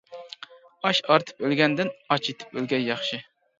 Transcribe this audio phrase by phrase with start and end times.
[0.89, 3.25] ئاش ئارتىپ ئۆلگەندىن، ئاچ يېتىپ ئۆلگەن ياخشى.